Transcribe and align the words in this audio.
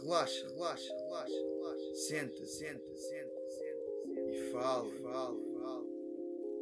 relaxa, 0.00 0.46
relaxa, 0.48 0.94
relaxa, 0.94 1.34
relaxa. 1.34 1.94
Senta, 1.94 2.46
senta, 2.46 2.96
senta, 2.96 3.40
senta. 3.48 4.30
E 4.30 4.50
fala, 4.52 4.90
fala, 5.02 5.36
fala. 5.54 5.84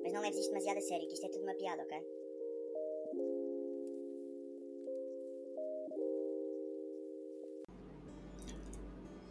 Mas 0.03 0.13
não 0.13 0.21
leves 0.21 0.39
isto 0.39 0.51
demasiado 0.51 0.79
a 0.79 0.83
sério, 0.83 1.09
que 1.09 1.15
isto 1.15 1.27
é 1.27 1.29
tudo 1.29 1.45
uma 1.45 1.55
piada, 1.55 1.83
ok? 1.83 1.99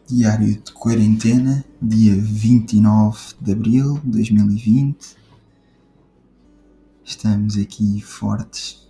Diário 0.07 0.61
de 0.61 0.73
quarentena, 0.73 1.65
dia 1.81 2.13
29 2.15 3.35
de 3.39 3.51
abril 3.51 3.99
de 3.99 4.11
2020. 4.11 5.17
Estamos 7.03 7.57
aqui 7.57 8.01
fortes 8.01 8.87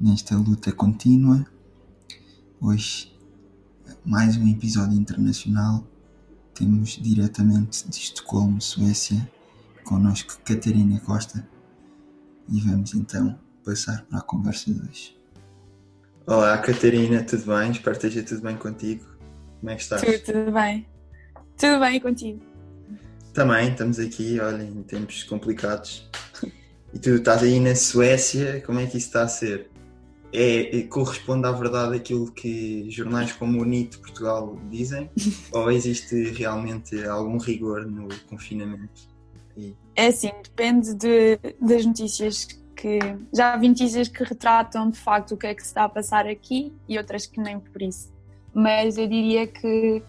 nesta 0.00 0.36
luta 0.36 0.72
contínua. 0.72 1.46
Hoje, 2.60 3.12
mais 4.04 4.36
um 4.36 4.48
episódio 4.48 4.98
internacional. 4.98 5.86
Temos 6.54 6.98
diretamente 7.00 7.88
de 7.88 7.96
Estocolmo, 7.96 8.60
Suécia, 8.60 9.30
connosco 9.84 10.38
Catarina 10.44 10.98
Costa. 11.00 11.46
E 12.48 12.60
vamos 12.60 12.94
então 12.94 13.38
passar 13.64 14.04
para 14.06 14.18
a 14.18 14.22
conversa 14.22 14.72
de 14.72 14.80
hoje. 14.80 15.16
Olá, 16.26 16.58
Catarina, 16.58 17.22
tudo 17.22 17.44
bem? 17.46 17.70
Espero 17.70 17.98
que 17.98 18.06
esteja 18.06 18.26
tudo 18.26 18.42
bem 18.42 18.56
contigo. 18.56 19.06
Como 19.60 19.70
é 19.70 19.76
que 19.76 19.82
estás? 19.82 20.02
Tudo, 20.02 20.18
tudo 20.18 20.52
bem. 20.52 20.86
Tudo 21.56 21.80
bem 21.80 22.00
contigo? 22.00 22.42
Também, 23.32 23.70
estamos 23.70 23.98
aqui, 23.98 24.38
olha, 24.40 24.62
em 24.62 24.82
tempos 24.82 25.22
complicados. 25.22 26.10
E 26.92 26.98
tu 26.98 27.10
estás 27.10 27.42
aí 27.42 27.58
na 27.58 27.74
Suécia, 27.74 28.60
como 28.66 28.80
é 28.80 28.86
que 28.86 28.98
isso 28.98 29.06
está 29.06 29.22
a 29.22 29.28
ser? 29.28 29.71
É, 30.32 30.78
é- 30.78 30.82
corresponde 30.84 31.46
à 31.46 31.52
verdade 31.52 31.94
aquilo 31.96 32.30
que 32.32 32.90
jornais 32.90 33.32
como 33.32 33.60
o 33.60 33.64
NIT 33.64 33.98
Portugal 33.98 34.56
dizem? 34.70 35.10
ou 35.52 35.70
existe 35.70 36.30
realmente 36.30 37.04
algum 37.04 37.36
rigor 37.38 37.84
no 37.86 38.08
confinamento? 38.28 39.08
E- 39.56 39.76
É 39.94 40.06
assim, 40.06 40.30
depende 40.42 40.94
de- 40.94 41.38
das 41.60 41.84
notícias 41.84 42.46
que. 42.74 42.98
Já 43.32 43.56
vi 43.56 43.68
notícias 43.68 44.08
que 44.08 44.24
retratam 44.24 44.88
de 44.90 44.98
facto 44.98 45.32
o 45.32 45.36
que 45.36 45.46
é 45.46 45.54
que 45.54 45.60
se 45.62 45.68
está 45.68 45.84
a 45.84 45.88
passar 45.88 46.26
aqui 46.26 46.72
e 46.88 46.96
outras 46.96 47.26
que 47.26 47.38
nem 47.38 47.60
por 47.60 47.82
isso. 47.82 48.10
Mas 48.54 48.96
eu 48.98 49.06
diria 49.06 49.46
que, 49.46 50.02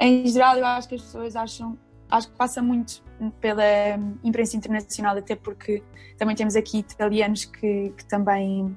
em 0.00 0.26
geral, 0.26 0.56
eu 0.56 0.66
acho 0.66 0.88
que 0.88 0.96
as 0.96 1.02
pessoas 1.02 1.36
acham. 1.36 1.78
Acho 2.10 2.28
que 2.28 2.36
passa 2.36 2.60
muito 2.60 3.02
pela 3.40 3.62
imprensa 4.22 4.56
internacional, 4.56 5.16
até 5.16 5.34
porque 5.36 5.82
também 6.18 6.34
temos 6.36 6.54
aqui 6.56 6.78
italianos 6.80 7.44
que, 7.44 7.90
que 7.96 8.04
também 8.06 8.76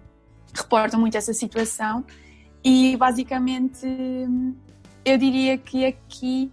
reportam 0.55 0.99
muito 0.99 1.17
essa 1.17 1.33
situação. 1.33 2.05
E 2.63 2.97
basicamente, 2.97 3.85
eu 5.03 5.17
diria 5.17 5.57
que 5.57 5.85
aqui, 5.85 6.51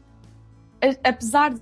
apesar 1.03 1.55
de 1.55 1.61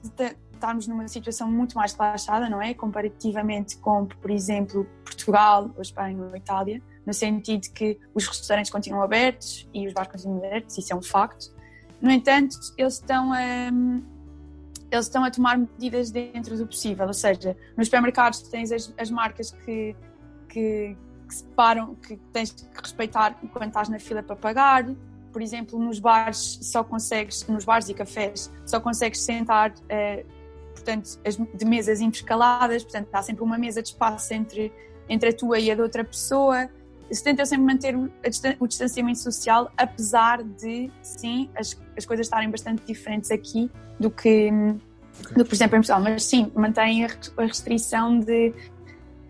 estarmos 0.52 0.86
numa 0.86 1.08
situação 1.08 1.50
muito 1.50 1.74
mais 1.74 1.94
relaxada, 1.94 2.48
não 2.50 2.61
é? 2.61 2.74
Comparativamente 2.74 3.78
com, 3.78 4.06
por 4.06 4.30
exemplo, 4.30 4.86
Portugal, 5.05 5.70
ou 5.74 5.83
Espanha 5.83 6.22
ou 6.22 6.36
Itália, 6.36 6.83
no 7.06 7.14
sentido 7.14 7.72
que 7.72 7.98
os 8.14 8.27
restaurantes 8.27 8.70
continuam 8.70 9.02
abertos 9.02 9.68
e 9.72 9.86
os 9.86 9.94
bares 9.94 10.12
continuam 10.12 10.38
abertos, 10.38 10.77
isso 10.77 10.92
é 10.92 10.96
um 10.96 11.02
facto. 11.02 11.55
No 12.00 12.11
entanto, 12.11 12.56
eles 12.77 12.94
estão 12.94 13.33
a, 13.33 13.68
eles 14.91 15.06
estão 15.06 15.24
a 15.24 15.30
tomar 15.30 15.58
medidas 15.58 16.11
dentro 16.11 16.56
do 16.56 16.66
possível, 16.66 17.06
ou 17.06 17.14
seja, 17.14 17.56
nos 17.77 17.86
supermercados 17.86 18.42
tens 18.42 18.72
as, 18.72 18.92
as 18.98 19.11
marcas 19.11 19.52
que, 19.52 19.94
que, 20.48 20.96
que 21.31 21.36
separam, 21.36 21.95
que 21.95 22.17
tens 22.33 22.50
que 22.50 22.67
respeitar 22.83 23.39
quando 23.53 23.69
estás 23.69 23.89
na 23.89 24.00
fila 24.00 24.23
para 24.23 24.34
pagar, 24.34 24.84
por 25.33 25.41
exemplo, 25.41 25.78
nos 25.78 26.00
bares 26.00 26.59
só 26.61 26.83
consegues, 26.83 27.47
nos 27.47 27.64
bares 27.64 27.89
e 27.89 27.95
cafés, 27.95 28.53
só 28.67 28.81
consegues 28.81 29.20
sentar, 29.20 29.73
eh, 29.89 30.25
portanto, 30.75 31.20
as- 31.25 31.36
de 31.36 31.64
mesas 31.64 32.01
intercaladas, 32.01 32.83
portanto, 32.83 33.08
há 33.13 33.23
sempre 33.23 33.45
uma 33.45 33.57
mesa 33.57 33.80
de 33.80 33.89
espaço 33.91 34.35
entre, 34.35 34.73
entre 35.08 35.30
a 35.30 35.33
tua 35.33 35.58
e 35.61 35.70
a 35.70 35.74
da 35.77 35.83
outra 35.85 36.05
pessoa. 36.05 36.68
Se 37.13 37.23
tenta 37.23 37.45
sempre 37.47 37.64
manter 37.64 37.97
o, 37.97 38.67
distanciamento 38.67 39.18
social, 39.18 39.70
apesar 39.77 40.42
de, 40.42 40.91
sim, 41.02 41.48
as, 41.57 41.80
as 41.97 42.05
coisas 42.05 42.27
estarem 42.27 42.51
bastante 42.51 42.85
diferentes 42.85 43.30
aqui 43.30 43.70
do 43.98 44.11
que, 44.11 44.51
do 45.36 45.45
que, 45.45 45.45
por 45.45 45.55
exemplo, 45.55 45.77
em 45.77 45.80
Portugal. 45.80 46.01
Mas 46.01 46.24
sim, 46.24 46.51
mantém 46.55 47.05
a 47.05 47.08
restrição 47.39 48.18
de 48.18 48.52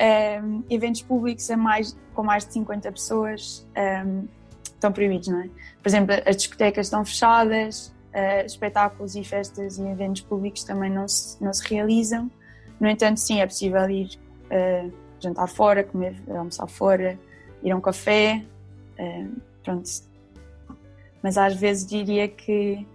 ehm, 0.01 0.63
eventos 0.71 1.03
públicos 1.03 1.51
a 1.51 1.57
mais, 1.57 1.97
com 2.15 2.23
mais 2.23 2.47
de 2.47 2.55
50 2.55 2.91
pessoas 2.91 3.67
ehm, 3.75 4.25
estão 4.65 4.91
proibidos, 4.91 5.29
não 5.29 5.41
é? 5.41 5.51
Por 5.83 5.89
exemplo, 5.89 6.15
as 6.27 6.37
discotecas 6.37 6.87
estão 6.87 7.05
fechadas, 7.05 7.95
eh, 8.13 8.45
espetáculos 8.45 9.15
e 9.15 9.23
festas 9.23 9.79
e 9.79 9.87
eventos 9.87 10.23
públicos 10.23 10.65
também 10.65 10.91
não 10.91 11.07
se, 11.07 11.43
não 11.43 11.53
se 11.53 11.63
realizam. 11.69 12.31
No 12.81 12.89
entanto, 12.89 13.21
sim, 13.21 13.41
é 13.41 13.47
possível 13.47 13.89
ir 13.89 14.19
eh, 14.51 14.89
jantar 15.21 15.47
fora, 15.47 15.85
comer, 15.85 16.17
almoçar 16.29 16.67
fora, 16.67 17.19
ir 17.63 17.71
a 17.71 17.77
um 17.77 17.81
café, 17.81 18.43
eh, 18.99 19.27
pronto. 19.63 19.89
Mas 21.23 21.37
às 21.37 21.55
vezes 21.55 21.87
diria 21.87 22.27
que 22.27 22.87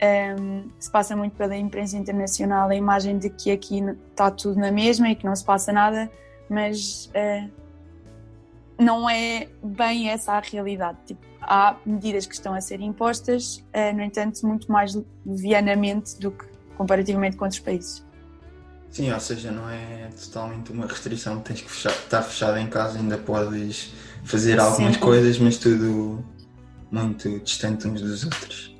ehm, 0.00 0.68
se 0.78 0.90
passa 0.90 1.16
muito 1.16 1.36
pela 1.36 1.56
imprensa 1.56 1.96
internacional 1.96 2.68
a 2.68 2.74
imagem 2.74 3.18
de 3.18 3.30
que 3.30 3.50
aqui 3.50 3.80
está 4.10 4.30
tudo 4.30 4.58
na 4.58 4.70
mesma 4.70 5.10
e 5.10 5.14
que 5.14 5.24
não 5.24 5.34
se 5.34 5.44
passa 5.44 5.72
nada, 5.72 6.10
mas 6.48 7.10
eh, 7.14 7.48
não 8.78 9.08
é 9.08 9.48
bem 9.62 10.10
essa 10.10 10.32
a 10.32 10.40
realidade. 10.40 10.98
Tipo, 11.06 11.20
há 11.40 11.76
medidas 11.84 12.26
que 12.26 12.34
estão 12.34 12.54
a 12.54 12.60
ser 12.60 12.80
impostas, 12.80 13.64
eh, 13.72 13.92
no 13.92 14.02
entanto, 14.02 14.46
muito 14.46 14.70
mais 14.70 14.96
levianamente 15.26 16.18
do 16.18 16.30
que 16.30 16.44
comparativamente 16.76 17.36
com 17.36 17.44
outros 17.44 17.60
países. 17.60 18.06
Sim, 18.90 19.12
ou 19.12 19.20
seja, 19.20 19.50
não 19.50 19.68
é 19.68 20.08
totalmente 20.24 20.72
uma 20.72 20.86
restrição, 20.86 21.40
tens 21.40 21.60
que 21.60 21.70
fechar, 21.70 21.90
estar 21.90 22.22
fechado 22.22 22.58
em 22.58 22.68
casa, 22.68 22.98
ainda 22.98 23.18
podes 23.18 23.92
fazer 24.24 24.58
algumas 24.58 24.94
Sim. 24.94 25.00
coisas, 25.00 25.38
mas 25.38 25.58
tudo 25.58 26.24
muito 26.90 27.38
distante 27.40 27.86
uns 27.86 28.00
dos 28.00 28.24
outros. 28.24 28.77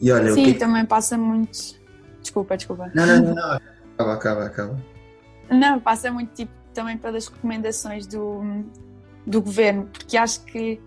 E 0.00 0.12
olha, 0.12 0.32
Sim, 0.32 0.44
que 0.44 0.54
também 0.54 0.84
passa 0.84 1.18
muito. 1.18 1.78
Desculpa, 2.20 2.56
desculpa. 2.56 2.90
Não, 2.94 3.06
não, 3.06 3.22
não, 3.22 3.34
não. 3.34 3.60
Acaba, 3.94 4.14
acaba, 4.14 4.44
acaba. 4.46 4.82
Não, 5.50 5.80
passa 5.80 6.10
muito 6.12 6.32
tipo, 6.34 6.52
também 6.72 6.96
pelas 6.96 7.26
recomendações 7.26 8.06
do, 8.06 8.64
do 9.26 9.42
governo, 9.42 9.88
porque 9.92 10.16
acho 10.16 10.44
que 10.44 10.80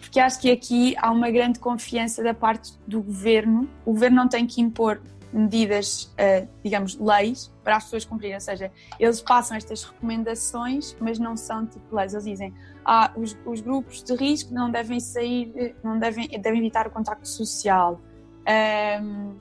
porque 0.00 0.20
acho 0.20 0.40
que 0.40 0.50
aqui 0.50 0.94
há 0.96 1.10
uma 1.10 1.28
grande 1.30 1.58
confiança 1.58 2.22
da 2.22 2.32
parte 2.32 2.72
do 2.86 3.02
governo. 3.02 3.68
O 3.84 3.92
governo 3.92 4.16
não 4.16 4.28
tem 4.28 4.46
que 4.46 4.60
impor 4.60 5.00
medidas, 5.32 6.12
eh, 6.16 6.46
digamos, 6.62 6.96
leis 6.96 7.52
para 7.64 7.76
as 7.76 7.84
pessoas 7.84 8.04
cumprirem, 8.04 8.36
ou 8.36 8.40
seja, 8.40 8.70
eles 9.00 9.20
passam 9.20 9.56
estas 9.56 9.82
recomendações, 9.82 10.96
mas 11.00 11.18
não 11.18 11.36
são 11.36 11.66
tipo 11.66 11.96
leis. 11.96 12.14
Eles 12.14 12.24
dizem, 12.24 12.54
ah, 12.84 13.10
os, 13.16 13.36
os 13.44 13.60
grupos 13.60 14.04
de 14.04 14.14
risco 14.14 14.54
não 14.54 14.70
devem 14.70 15.00
sair, 15.00 15.52
eh, 15.56 15.74
não 15.82 15.98
devem, 15.98 16.28
devem 16.28 16.60
evitar 16.60 16.86
o 16.86 16.90
contacto 16.90 17.26
social. 17.26 18.00
Ahm, 18.46 19.34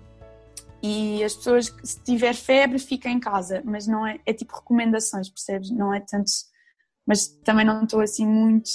e 0.82 1.24
as 1.24 1.34
pessoas 1.36 1.70
que 1.70 1.88
se 1.88 2.00
tiver 2.04 2.34
febre 2.34 2.78
fiquem 2.78 3.14
em 3.16 3.20
casa, 3.20 3.62
mas 3.64 3.88
não 3.88 4.06
é, 4.06 4.20
é 4.26 4.34
tipo 4.34 4.54
recomendações, 4.56 5.30
percebes? 5.30 5.70
Não 5.72 5.94
é 5.94 6.02
tanto, 6.02 6.30
mas 7.08 7.28
também 7.44 7.66
não 7.66 7.84
estou 7.84 8.02
assim 8.02 8.26
muito 8.28 8.70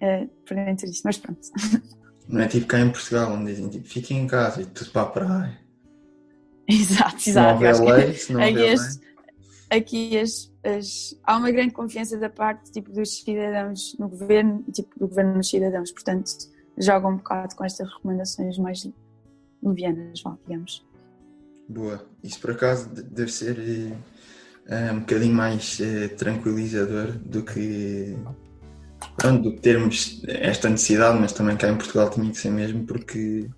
eh, 0.00 0.28
por 0.46 0.54
dentro 0.54 0.86
disso, 0.86 1.02
mas 1.04 1.18
pronto. 1.18 1.40
Não 2.28 2.42
é 2.42 2.46
tipo 2.46 2.66
cá 2.66 2.78
em 2.78 2.90
Portugal, 2.92 3.32
onde 3.32 3.50
dizem 3.50 3.70
tipo, 3.70 3.88
fiquem 3.88 4.18
em 4.18 4.26
casa 4.26 4.60
e 4.60 4.66
tudo 4.66 4.90
para 4.90 5.00
a 5.00 5.06
praia. 5.06 5.58
exato, 6.68 7.12
não 7.14 7.18
exato. 7.26 7.54
Houver 7.54 7.80
lei, 7.80 8.12
se 8.12 8.32
não 8.34 8.42
aqui 8.42 8.50
houver 8.58 8.72
as- 8.74 9.00
aqui 9.70 10.18
as, 10.18 10.52
as- 10.62 11.14
há 11.24 11.38
uma 11.38 11.50
grande 11.50 11.72
confiança 11.72 12.18
da 12.18 12.28
parte 12.28 12.70
tipo, 12.70 12.92
dos 12.92 13.16
cidadãos 13.22 13.96
no 13.98 14.10
governo 14.10 14.62
e 14.68 14.72
tipo, 14.72 14.98
do 14.98 15.08
governo 15.08 15.36
nos 15.36 15.48
cidadãos, 15.48 15.90
portanto 15.90 16.30
jogam 16.76 17.12
um 17.12 17.16
bocado 17.16 17.56
com 17.56 17.64
estas 17.64 17.88
recomendações 17.94 18.58
mais 18.58 18.86
levianas, 19.62 20.20
vá, 20.22 20.36
digamos. 20.46 20.86
Boa. 21.68 22.04
Isso 22.24 22.40
por 22.40 22.50
acaso 22.52 22.88
de- 22.88 23.02
deve 23.02 23.30
ser 23.30 23.58
eh, 23.58 23.92
eh, 24.66 24.92
um 24.92 25.00
bocadinho 25.00 25.34
mais 25.34 25.78
eh, 25.80 26.08
tranquilizador 26.08 27.12
do 27.18 27.42
que 27.42 28.16
pronto, 29.16 29.42
do 29.42 29.52
que 29.54 29.60
termos 29.60 30.22
esta 30.26 30.68
necessidade, 30.68 31.18
mas 31.20 31.32
também 31.32 31.56
cá 31.56 31.68
em 31.68 31.76
Portugal 31.76 32.08
tinha 32.10 32.30
que 32.30 32.38
ser 32.38 32.50
mesmo 32.50 32.84
porque 32.86 33.48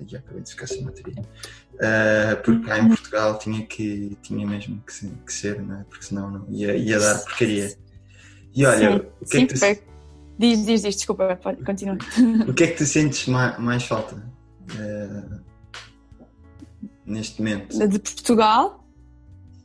Aqui 0.00 0.16
acabei 0.16 0.42
de 0.42 0.50
ficar 0.50 0.68
sem 0.68 0.84
bateria. 0.84 1.22
Eh, 1.80 2.36
porque 2.44 2.64
cá 2.64 2.78
em 2.78 2.86
Portugal 2.86 3.36
tinha 3.40 3.66
que 3.66 4.16
tinha 4.22 4.46
mesmo 4.46 4.80
que, 4.86 4.92
se- 4.92 5.12
que 5.26 5.32
ser, 5.32 5.60
não 5.60 5.80
é? 5.80 5.84
Porque 5.90 6.04
senão 6.04 6.30
não 6.30 6.46
ia, 6.48 6.76
ia 6.76 7.00
dar 7.00 7.18
porcaria. 7.24 7.74
E 8.54 8.64
olha, 8.64 8.90
sim, 8.90 8.96
o 8.96 9.26
que, 9.26 9.36
é 9.36 9.40
sim, 9.40 9.46
que 9.46 9.54
tu, 9.54 9.82
diz, 10.38 10.64
diz, 10.66 10.82
diz, 10.82 10.96
desculpa, 10.96 11.36
continua. 11.66 11.98
o 12.48 12.54
que 12.54 12.62
é 12.62 12.66
que 12.68 12.76
tu 12.78 12.86
sentes 12.86 13.26
ma- 13.26 13.58
mais, 13.58 13.82
falta 13.82 14.22
eh, 14.78 15.40
neste 17.06 17.40
momento? 17.40 17.78
De 17.88 17.98
Portugal? 17.98 18.84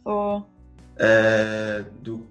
Ou... 0.05 0.39
Uh, 0.95 1.89
do, 2.01 2.27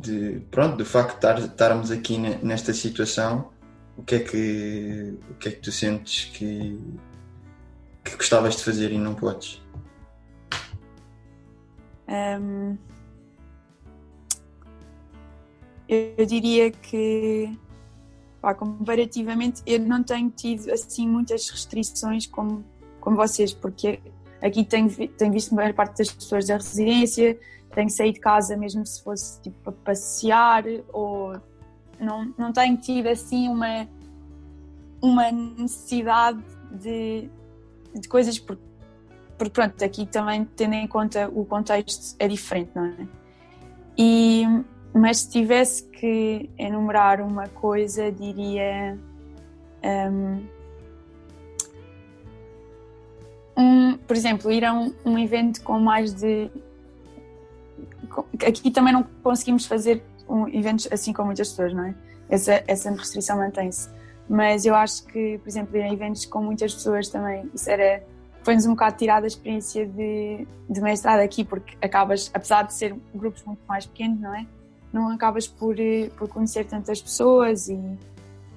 de, 0.00 0.40
pronto, 0.50 0.76
do 0.76 0.84
facto 0.86 1.10
de 1.10 1.16
estar- 1.16 1.38
estarmos 1.38 1.90
aqui 1.90 2.16
ne- 2.16 2.38
nesta 2.42 2.72
situação 2.72 3.50
o 3.96 4.02
que 4.02 4.14
é 4.14 4.18
que, 4.20 5.18
o 5.30 5.34
que, 5.34 5.48
é 5.48 5.52
que 5.52 5.60
tu 5.60 5.72
sentes 5.72 6.26
que, 6.26 6.78
que 8.04 8.16
gostavas 8.16 8.56
de 8.56 8.64
fazer 8.64 8.92
e 8.92 8.98
não 8.98 9.14
podes? 9.14 9.60
Um, 12.08 12.78
eu 15.88 16.24
diria 16.24 16.70
que, 16.70 17.58
pá, 18.40 18.54
comparativamente, 18.54 19.62
eu 19.66 19.80
não 19.80 20.02
tenho 20.02 20.30
tido 20.30 20.70
assim 20.70 21.08
muitas 21.08 21.48
restrições 21.48 22.26
como, 22.26 22.64
como 23.00 23.16
vocês, 23.16 23.52
porque 23.52 24.00
aqui 24.40 24.64
tenho, 24.64 24.88
tenho 25.08 25.32
visto 25.32 25.52
a 25.52 25.56
maior 25.56 25.74
parte 25.74 25.98
das 25.98 26.10
pessoas 26.10 26.46
da 26.46 26.56
residência, 26.56 27.38
tenho 27.74 27.90
saído 27.90 28.14
de 28.14 28.20
casa 28.20 28.56
mesmo 28.56 28.84
se 28.86 29.02
fosse 29.02 29.40
tipo 29.42 29.56
para 29.62 29.72
passear, 29.72 30.64
ou 30.92 31.40
não, 32.00 32.32
não 32.38 32.52
tenho 32.52 32.76
tido 32.76 33.08
assim 33.08 33.48
uma, 33.48 33.88
uma 35.02 35.30
necessidade 35.32 36.42
de, 36.72 37.28
de 37.94 38.08
coisas, 38.08 38.38
porque, 38.38 38.62
porque 39.36 39.52
pronto, 39.52 39.84
aqui 39.84 40.06
também 40.06 40.44
tendo 40.44 40.74
em 40.74 40.86
conta 40.86 41.28
o 41.28 41.44
contexto 41.44 42.16
é 42.18 42.28
diferente, 42.28 42.70
não 42.74 42.86
é? 42.86 43.08
E, 43.96 44.44
mas 44.98 45.20
se 45.20 45.30
tivesse 45.30 45.84
que 45.84 46.50
enumerar 46.58 47.20
uma 47.20 47.46
coisa, 47.48 48.10
diria. 48.10 48.98
Um, 49.82 50.46
um, 53.56 53.96
por 53.98 54.16
exemplo, 54.16 54.50
ir 54.50 54.64
a 54.64 54.72
um, 54.72 54.92
um, 55.04 55.18
evento 55.18 55.62
com 55.62 55.78
mais 55.78 56.12
de. 56.12 56.50
Aqui 58.46 58.70
também 58.70 58.92
não 58.92 59.04
conseguimos 59.22 59.66
fazer 59.66 60.02
um, 60.28 60.48
eventos 60.48 60.88
assim 60.90 61.12
com 61.12 61.24
muitas 61.24 61.50
pessoas, 61.50 61.72
não 61.72 61.84
é? 61.84 61.94
Essa, 62.28 62.64
essa 62.66 62.90
restrição 62.90 63.38
mantém-se. 63.38 63.88
Mas 64.28 64.66
eu 64.66 64.74
acho 64.74 65.04
que, 65.06 65.38
por 65.38 65.48
exemplo, 65.48 65.76
ir 65.76 65.82
a 65.82 65.92
eventos 65.92 66.26
com 66.26 66.42
muitas 66.42 66.74
pessoas 66.74 67.08
também, 67.08 67.48
isso 67.54 67.70
era. 67.70 68.02
Foi-nos 68.42 68.66
um 68.66 68.70
bocado 68.70 68.96
tirada 68.96 69.26
a 69.26 69.28
experiência 69.28 69.86
de, 69.86 70.46
de 70.70 70.80
mestrado 70.80 71.20
aqui, 71.20 71.44
porque 71.44 71.76
acabas, 71.82 72.30
apesar 72.32 72.62
de 72.62 72.72
ser 72.72 72.96
grupos 73.14 73.42
muito 73.44 73.60
mais 73.68 73.84
pequenos, 73.84 74.20
não 74.20 74.34
é? 74.34 74.46
Não 74.92 75.10
acabas 75.10 75.46
por, 75.46 75.78
eh, 75.78 76.10
por 76.16 76.28
conhecer 76.28 76.64
tantas 76.64 77.00
pessoas 77.00 77.68
e 77.68 77.78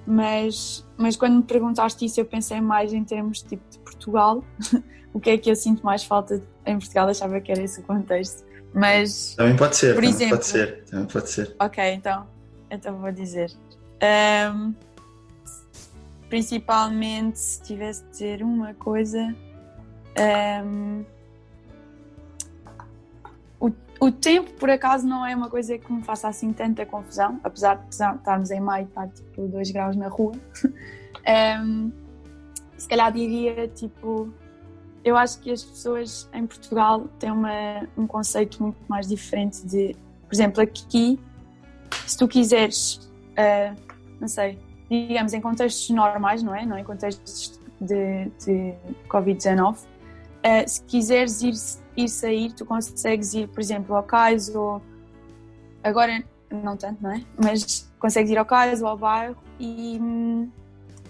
mas, 0.06 0.84
mas 0.96 1.16
quando 1.16 1.36
me 1.36 1.42
perguntaste 1.42 2.04
isso 2.04 2.20
eu 2.20 2.24
pensei 2.24 2.60
mais 2.60 2.92
em 2.92 3.04
termos 3.04 3.42
tipo 3.42 3.62
de 3.70 3.78
Portugal. 3.78 4.44
O 5.14 5.20
que 5.20 5.28
é 5.28 5.36
que 5.36 5.50
eu 5.50 5.54
sinto 5.54 5.84
mais 5.84 6.02
falta 6.04 6.42
em 6.64 6.78
Portugal? 6.78 7.06
Achava 7.06 7.38
que 7.38 7.52
era 7.52 7.62
esse 7.62 7.80
o 7.80 7.82
contexto. 7.82 8.44
Mas 8.72 9.34
também 9.34 9.54
pode 9.54 9.76
ser 9.76 9.94
por 9.94 10.02
exemplo 10.02 10.36
pode 10.36 10.46
ser 10.46 10.84
também 10.84 11.06
pode 11.06 11.28
ser. 11.28 11.54
Ok 11.60 11.92
então 11.92 12.26
então 12.70 12.96
vou 12.96 13.12
dizer. 13.12 13.52
Um, 14.02 14.74
principalmente 16.30 17.38
se 17.38 17.62
tivesse 17.62 18.02
de 18.04 18.10
dizer 18.10 18.42
uma 18.42 18.72
coisa 18.72 19.36
um, 20.64 21.04
o 24.02 24.10
tempo, 24.10 24.50
por 24.54 24.68
acaso, 24.68 25.06
não 25.06 25.24
é 25.24 25.32
uma 25.32 25.48
coisa 25.48 25.78
que 25.78 25.92
me 25.92 26.02
faça 26.02 26.26
assim 26.26 26.52
tanta 26.52 26.84
confusão, 26.84 27.38
apesar 27.44 27.76
de 27.76 27.88
estarmos 27.90 28.50
em 28.50 28.58
maio 28.58 28.86
e 28.86 28.88
estar 28.88 29.06
tipo 29.06 29.46
2 29.46 29.70
graus 29.70 29.94
na 29.94 30.08
rua. 30.08 30.32
um, 31.64 31.92
se 32.76 32.88
calhar 32.88 33.12
diria 33.12 33.68
tipo. 33.68 34.34
Eu 35.04 35.16
acho 35.16 35.38
que 35.38 35.52
as 35.52 35.62
pessoas 35.62 36.28
em 36.32 36.44
Portugal 36.44 37.06
têm 37.20 37.30
uma, 37.30 37.88
um 37.96 38.04
conceito 38.04 38.60
muito 38.60 38.78
mais 38.88 39.06
diferente 39.06 39.64
de. 39.64 39.94
Por 40.26 40.34
exemplo, 40.34 40.60
aqui, 40.60 41.20
se 42.04 42.16
tu 42.18 42.26
quiseres, 42.26 43.08
uh, 43.38 43.80
não 44.20 44.26
sei, 44.26 44.58
digamos 44.90 45.32
em 45.32 45.40
contextos 45.40 45.88
normais, 45.90 46.42
não 46.42 46.52
é? 46.52 46.66
Não 46.66 46.76
em 46.76 46.82
contextos 46.82 47.60
de, 47.80 48.24
de 48.44 48.74
Covid-19, 49.08 49.76
uh, 49.76 49.78
se 50.66 50.82
quiseres 50.86 51.40
ir 51.42 51.54
ir 51.96 52.08
sair, 52.08 52.52
tu 52.52 52.64
consegues 52.64 53.34
ir, 53.34 53.48
por 53.48 53.60
exemplo, 53.60 53.94
ao 53.94 54.02
cais 54.02 54.54
ou 54.54 54.82
agora 55.82 56.24
não 56.50 56.76
tanto, 56.76 57.02
não 57.02 57.12
é? 57.12 57.22
Mas 57.42 57.90
consegues 57.98 58.30
ir 58.30 58.38
ao 58.38 58.44
cais 58.44 58.82
ou 58.82 58.88
ao 58.88 58.96
bairro 58.96 59.36
e, 59.58 60.00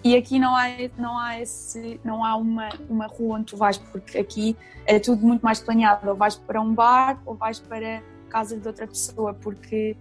e 0.03 0.15
aqui 0.15 0.39
não 0.39 0.55
há, 0.55 0.65
não 0.97 1.17
há, 1.17 1.39
esse, 1.39 1.99
não 2.03 2.23
há 2.23 2.35
uma, 2.35 2.69
uma 2.89 3.07
rua 3.07 3.37
onde 3.37 3.45
tu 3.45 3.57
vais, 3.57 3.77
porque 3.77 4.17
aqui 4.17 4.55
é 4.85 4.99
tudo 4.99 5.25
muito 5.25 5.41
mais 5.41 5.59
planeado. 5.59 6.09
Ou 6.09 6.15
vais 6.15 6.35
para 6.35 6.61
um 6.61 6.73
bar 6.73 7.21
ou 7.25 7.35
vais 7.35 7.59
para 7.59 8.01
casa 8.29 8.57
de 8.57 8.67
outra 8.67 8.87
pessoa, 8.87 9.33
porque 9.33 9.95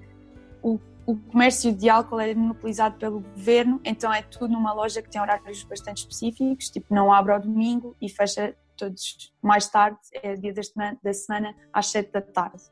o, 0.63 0.79
o 1.05 1.17
comércio 1.17 1.73
de 1.73 1.89
álcool 1.89 2.21
é 2.21 2.35
monopolizado 2.35 2.97
pelo 2.97 3.21
governo, 3.21 3.81
então 3.85 4.13
é 4.13 4.23
tudo 4.23 4.53
numa 4.53 4.73
loja 4.73 5.03
que 5.03 5.11
tem 5.11 5.21
horários 5.21 5.63
bastante 5.65 5.99
específicos, 5.99 6.71
tipo 6.71 6.95
não 6.95 7.13
abre 7.13 7.33
ao 7.33 7.41
domingo 7.41 7.97
e 8.01 8.09
fecha 8.09 8.55
todos 8.83 9.33
mais 9.41 9.69
tarde, 9.69 9.99
é 10.15 10.35
dia 10.35 10.53
da 10.53 10.63
semana, 10.63 10.99
da 11.03 11.13
semana 11.13 11.55
às 11.73 11.87
7 11.87 12.11
da 12.11 12.21
tarde. 12.21 12.63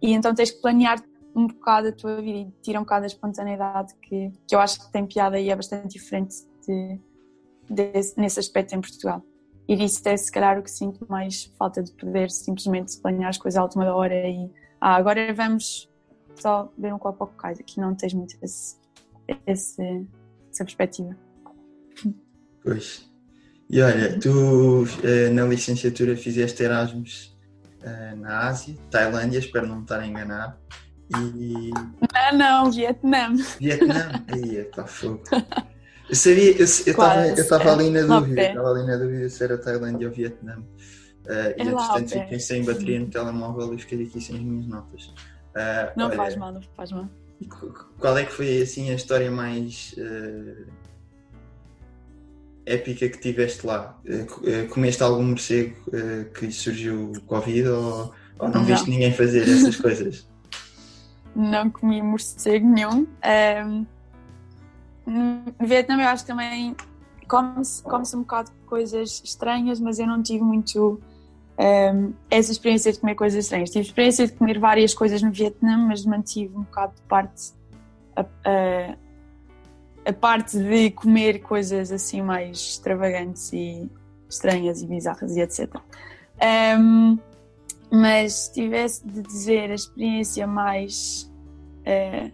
E 0.00 0.12
então 0.12 0.32
tens 0.32 0.52
que 0.52 0.60
planear 0.60 1.02
um 1.34 1.48
bocado 1.48 1.88
a 1.88 1.92
tua 1.92 2.22
vida 2.22 2.38
e 2.38 2.50
tirar 2.62 2.78
um 2.78 2.84
bocado 2.84 3.04
a 3.04 3.06
espontaneidade 3.06 3.92
que, 4.02 4.30
que 4.46 4.54
eu 4.54 4.60
acho 4.60 4.80
que 4.80 4.92
tem 4.92 5.04
piada 5.06 5.38
e 5.38 5.50
é 5.50 5.56
bastante 5.56 5.88
diferente 5.88 6.36
de, 6.66 7.00
nesse 8.16 8.38
aspecto 8.38 8.74
em 8.74 8.80
Portugal. 8.80 9.22
E 9.66 9.74
isso 9.84 10.08
é 10.08 10.16
se 10.16 10.30
calhar 10.30 10.58
o 10.58 10.62
que 10.62 10.70
sinto 10.70 11.04
mais 11.08 11.44
falta 11.58 11.82
de 11.82 11.92
poder 11.92 12.30
simplesmente 12.30 12.96
planear 13.00 13.28
as 13.28 13.38
coisas 13.38 13.58
à 13.58 13.62
última 13.62 13.92
hora 13.92 14.14
e 14.28 14.50
ah, 14.80 14.94
agora 14.94 15.34
vamos 15.34 15.90
só 16.36 16.72
ver 16.78 16.94
um 16.94 16.98
copo 16.98 17.24
ao 17.24 17.30
cais. 17.30 17.58
Aqui 17.58 17.80
não 17.80 17.94
tens 17.94 18.14
muito 18.14 18.36
esse, 18.40 18.76
esse, 19.46 20.06
essa 20.50 20.64
perspectiva. 20.64 21.16
Pois, 22.62 23.07
e 23.70 23.82
olha, 23.82 24.18
tu 24.18 24.86
eh, 25.02 25.28
na 25.30 25.44
licenciatura 25.44 26.16
fizeste 26.16 26.62
Erasmus 26.62 27.36
eh, 27.82 28.14
na 28.16 28.48
Ásia, 28.48 28.74
Tailândia, 28.90 29.38
espero 29.38 29.66
não 29.66 29.76
me 29.76 29.82
estar 29.82 30.00
a 30.00 30.06
enganar. 30.06 30.58
E... 31.36 31.70
Não, 32.32 32.38
não, 32.38 32.70
Vietnã. 32.70 33.34
Vietnã? 33.58 34.24
Aí, 34.28 34.56
está 34.56 34.86
fogo. 34.86 35.22
Eu 36.08 36.14
sabia, 36.14 36.56
eu 36.56 36.64
estava 36.64 37.72
ali 37.72 37.90
na 37.90 38.00
dúvida, 38.02 38.42
estava 38.42 38.70
ali 38.70 38.86
na 38.86 38.96
dúvida 38.96 39.28
se 39.28 39.44
era 39.44 39.58
Tailândia 39.58 40.08
ou 40.08 40.14
Vietnã. 40.14 40.56
Uh, 40.56 41.52
e 41.58 41.60
é 41.60 41.62
entretanto 41.62 42.08
fiquei 42.08 42.40
sem 42.40 42.64
bateria 42.64 43.00
no 43.00 43.06
telemóvel 43.08 43.74
e 43.74 43.78
fiquei 43.78 44.04
aqui 44.04 44.18
sem 44.18 44.36
as 44.36 44.42
minhas 44.42 44.66
notas. 44.66 45.04
Uh, 45.04 45.92
não 45.94 46.06
olha, 46.06 46.16
faz 46.16 46.36
mal, 46.36 46.52
não 46.52 46.62
faz 46.74 46.92
mal. 46.92 47.06
Qual 47.98 48.16
é 48.16 48.24
que 48.24 48.32
foi 48.32 48.62
assim 48.62 48.90
a 48.90 48.94
história 48.94 49.30
mais 49.30 49.94
uh, 49.98 50.66
épica 52.72 53.08
que 53.08 53.18
tiveste 53.18 53.66
lá? 53.66 53.98
Eh, 54.04 54.26
eh, 54.44 54.64
comeste 54.64 55.02
algum 55.02 55.22
morcego 55.22 55.74
eh, 55.92 56.24
que 56.34 56.50
surgiu 56.52 57.12
Covid 57.26 57.68
ou, 57.68 58.12
ou 58.38 58.48
não, 58.48 58.60
não, 58.60 58.64
viste 58.64 58.88
ninguém 58.90 59.12
fazer 59.12 59.42
essas 59.42 59.76
coisas? 59.80 60.28
Não 61.34 61.70
comi 61.70 62.02
morcego 62.02 62.66
nenhum. 62.66 63.06
Um, 63.66 63.86
no 65.06 65.66
Vietnã 65.66 66.00
eu 66.02 66.08
acho 66.08 66.24
que 66.24 66.28
também 66.28 66.76
come-se 67.26 67.82
come 67.82 68.04
um 68.14 68.20
bocado 68.20 68.50
de 68.50 68.66
coisas 68.66 69.22
estranhas, 69.24 69.80
mas 69.80 69.98
eu 69.98 70.06
não 70.06 70.22
tive 70.22 70.42
muito 70.42 71.00
um, 71.58 72.12
essa 72.30 72.52
experiência 72.52 72.92
de 72.92 72.98
comer 72.98 73.14
coisas 73.14 73.44
estranhas. 73.44 73.70
Tive 73.70 73.86
experiência 73.86 74.26
de 74.26 74.32
comer 74.32 74.58
várias 74.58 74.94
coisas 74.94 75.22
no 75.22 75.30
Vietnã, 75.30 75.76
mas 75.76 76.04
mantive 76.04 76.56
um 76.56 76.62
bocado 76.62 76.94
de 76.94 77.02
parte 77.02 77.52
a, 78.16 78.22
a, 78.22 78.96
a 80.08 80.12
parte 80.12 80.58
de 80.58 80.90
comer 80.92 81.40
coisas 81.40 81.92
assim 81.92 82.22
mais 82.22 82.56
extravagantes 82.56 83.52
e 83.52 83.86
estranhas 84.26 84.80
e 84.80 84.86
bizarras 84.86 85.36
e 85.36 85.40
etc. 85.42 85.68
Um, 86.80 87.18
mas 87.90 88.32
se 88.32 88.54
tivesse 88.54 89.06
de 89.06 89.20
dizer 89.20 89.70
a 89.70 89.74
experiência 89.74 90.46
mais. 90.46 91.30
Uh, 91.80 92.32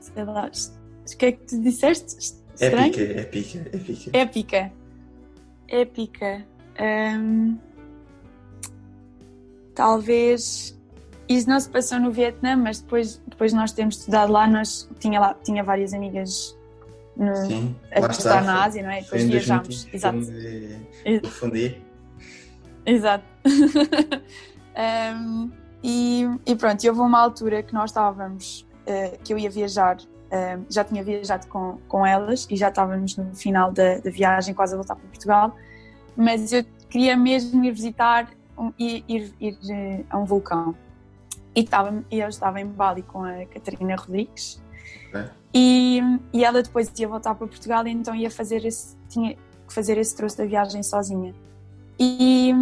sei 0.00 0.24
lá. 0.24 0.50
O 0.50 1.16
que 1.16 1.26
é 1.26 1.32
que 1.32 1.46
tu 1.46 1.60
disseste? 1.62 2.16
Estranho? 2.54 2.92
Épica, 2.94 3.20
épica, 3.20 3.58
épica. 3.72 4.10
Épica. 4.12 4.72
Épica. 5.66 6.46
Um, 7.18 7.58
talvez 9.74 10.78
isso 11.26 11.48
não 11.48 11.58
se 11.58 11.70
passou 11.70 11.98
no 11.98 12.10
Vietnã, 12.10 12.54
mas 12.54 12.80
depois, 12.80 13.22
depois 13.40 13.54
nós 13.54 13.72
temos 13.72 13.96
estudado 13.96 14.30
lá, 14.30 14.46
nós 14.46 14.86
tinha, 14.98 15.18
lá, 15.18 15.34
tinha 15.42 15.64
várias 15.64 15.94
amigas 15.94 16.54
no, 17.16 17.34
Sim, 17.36 17.74
a 17.90 18.00
estudar 18.00 18.44
na 18.44 18.64
Ásia, 18.64 18.82
não 18.82 18.90
é? 18.90 19.00
Depois 19.00 19.24
viajámos. 19.24 19.88
Exato. 19.90 20.18
Fundir. 21.40 21.80
Exato. 22.84 23.24
um, 25.16 25.50
e, 25.82 26.26
e, 26.44 26.54
pronto, 26.54 26.86
houve 26.86 27.00
uma 27.00 27.18
altura 27.18 27.62
que 27.62 27.72
nós 27.72 27.88
estávamos, 27.88 28.68
uh, 28.86 29.18
que 29.24 29.32
eu 29.32 29.38
ia 29.38 29.48
viajar, 29.48 29.96
uh, 29.96 30.66
já 30.68 30.84
tinha 30.84 31.02
viajado 31.02 31.46
com, 31.46 31.78
com 31.88 32.04
elas 32.04 32.46
e 32.50 32.56
já 32.56 32.68
estávamos 32.68 33.16
no 33.16 33.34
final 33.34 33.72
da, 33.72 34.00
da 34.00 34.10
viagem, 34.10 34.52
quase 34.52 34.74
a 34.74 34.76
voltar 34.76 34.96
para 34.96 35.08
Portugal, 35.08 35.56
mas 36.14 36.52
eu 36.52 36.62
queria 36.90 37.16
mesmo 37.16 37.64
ir 37.64 37.72
visitar, 37.72 38.28
um, 38.58 38.70
ir, 38.78 39.02
ir, 39.08 39.32
ir 39.40 39.58
eh, 39.70 40.04
a 40.10 40.18
um 40.18 40.26
vulcão. 40.26 40.74
E, 41.60 41.64
estava, 41.64 42.04
eu 42.10 42.28
estava 42.28 42.60
em 42.60 42.66
Bali 42.66 43.02
com 43.02 43.22
a 43.22 43.44
Catarina 43.44 43.94
Rodrigues. 43.94 44.62
E, 45.52 46.00
e 46.32 46.44
ela 46.44 46.62
depois 46.62 46.90
ia 46.98 47.06
voltar 47.06 47.34
para 47.34 47.46
Portugal 47.46 47.86
e 47.86 47.90
então 47.90 48.14
ia 48.14 48.30
fazer 48.30 48.64
esse, 48.64 48.96
tinha 49.08 49.34
que 49.34 49.74
fazer 49.74 49.98
esse 49.98 50.16
troço 50.16 50.38
da 50.38 50.46
viagem 50.46 50.82
sozinha. 50.82 51.34
E 51.98 52.54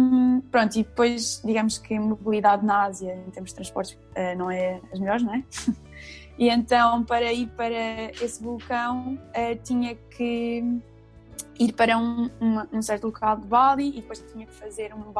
pronto, 0.51 0.75
e 0.77 0.83
depois 0.83 1.41
digamos 1.45 1.77
que 1.77 1.93
a 1.93 2.01
mobilidade 2.01 2.65
na 2.65 2.83
Ásia 2.83 3.15
em 3.25 3.31
termos 3.31 3.51
de 3.51 3.55
transportes 3.55 3.93
uh, 3.93 4.37
não 4.37 4.51
é 4.51 4.81
as 4.91 4.99
melhores, 4.99 5.23
não 5.23 5.33
é? 5.33 5.43
e 6.37 6.49
então 6.49 7.05
para 7.05 7.31
ir 7.31 7.47
para 7.49 8.11
esse 8.21 8.43
vulcão 8.43 9.13
uh, 9.13 9.63
tinha 9.63 9.95
que 9.95 10.81
ir 11.57 11.71
para 11.73 11.97
um, 11.97 12.29
um, 12.73 12.81
certo 12.81 13.05
local 13.05 13.37
de 13.37 13.47
Bali 13.47 13.89
e 13.89 14.01
depois 14.01 14.19
tinha 14.29 14.45
que 14.45 14.53
fazer 14.53 14.93
um 14.93 15.13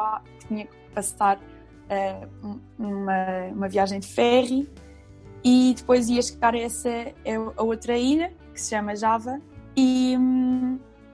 tinha 0.46 0.66
que 0.66 0.76
passar 0.94 1.40
uh, 1.90 2.60
uma, 2.78 3.48
uma 3.52 3.68
viagem 3.68 4.00
de 4.00 4.06
ferry 4.06 4.68
e 5.44 5.74
depois 5.76 6.08
ia 6.08 6.22
chegar 6.22 6.54
a 6.54 6.58
essa 6.58 6.88
a 7.56 7.62
outra 7.62 7.96
ilha 7.96 8.32
que 8.52 8.60
se 8.60 8.70
chama 8.70 8.94
Java 8.94 9.40
e, 9.76 10.16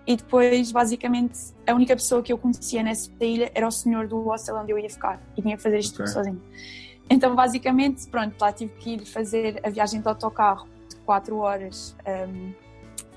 e 0.06 0.16
depois 0.16 0.72
basicamente 0.72 1.38
a 1.66 1.74
única 1.74 1.94
pessoa 1.94 2.22
que 2.22 2.32
eu 2.32 2.38
conhecia 2.38 2.82
nessa 2.82 3.10
ilha 3.20 3.50
era 3.54 3.66
o 3.66 3.70
senhor 3.70 4.08
do 4.08 4.20
hostel 4.20 4.56
onde 4.56 4.72
eu 4.72 4.78
ia 4.78 4.90
ficar 4.90 5.20
e 5.36 5.42
tinha 5.42 5.56
que 5.56 5.62
fazer 5.62 5.78
isto 5.78 5.94
okay. 5.94 6.06
sozinho 6.12 6.42
então 7.08 7.34
basicamente 7.34 8.06
pronto 8.08 8.34
lá 8.40 8.52
tive 8.52 8.72
que 8.74 8.94
ir 8.94 9.06
fazer 9.06 9.60
a 9.64 9.70
viagem 9.70 10.00
de 10.00 10.08
autocarro 10.08 10.68
de 10.88 10.96
4 10.96 11.36
horas 11.38 11.96
um, 12.28 12.52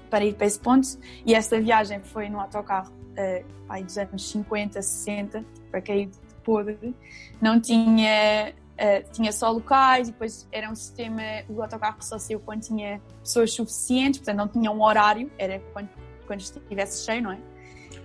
para 0.10 0.26
ir 0.26 0.36
para 0.36 0.46
esse 0.46 0.60
ponto 0.60 0.88
e 1.26 1.34
esta 1.34 1.60
viagem 1.60 2.00
foi 2.02 2.30
no 2.30 2.40
autocarro 2.40 2.92
uh, 2.92 3.46
aí 3.68 3.84
dos 3.84 3.98
anos 3.98 4.30
50, 4.30 4.82
60 4.82 5.46
para 5.72 5.82
cair 5.82 6.10
podre 6.40 6.96
não 7.42 7.60
tinha 7.60 8.54
Uh, 8.80 9.04
tinha 9.12 9.30
só 9.34 9.52
locais 9.52 10.08
e 10.08 10.12
depois 10.14 10.48
era 10.54 10.72
um 10.72 10.74
sistema, 10.74 11.22
o 11.50 11.62
autocarro 11.62 11.98
só 12.00 12.18
saiu 12.18 12.40
quando 12.40 12.62
tinha 12.62 13.02
pessoas 13.22 13.52
suficientes, 13.52 14.22
portanto 14.22 14.38
não 14.38 14.48
tinha 14.48 14.72
um 14.72 14.82
horário, 14.82 15.30
era 15.38 15.60
quando, 15.74 15.90
quando 16.26 16.40
estivesse 16.40 17.04
cheio, 17.04 17.22
não 17.22 17.34
é? 17.34 17.40